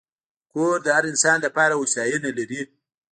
[0.51, 2.61] کور د هر انسان لپاره هوساینه لري.